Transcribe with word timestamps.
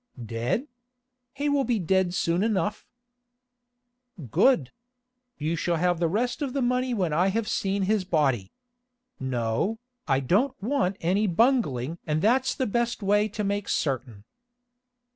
"Dead? 0.25 0.65
He 1.31 1.47
will 1.47 1.63
be 1.63 1.77
dead 1.77 2.15
soon 2.15 2.41
enough." 2.41 2.87
"Good. 4.31 4.71
You 5.37 5.55
shall 5.55 5.75
have 5.75 5.99
the 5.99 6.07
rest 6.07 6.41
of 6.41 6.53
the 6.53 6.61
money 6.63 6.91
when 6.91 7.13
I 7.13 7.27
have 7.27 7.47
seen 7.47 7.83
his 7.83 8.03
body. 8.03 8.51
No, 9.19 9.77
I 10.07 10.19
don't 10.19 10.59
want 10.59 10.97
any 11.01 11.27
bungling 11.27 11.99
and 12.07 12.19
that's 12.19 12.55
the 12.55 12.65
best 12.65 13.03
way 13.03 13.27
to 13.27 13.43
make 13.43 13.69
certain." 13.69 14.23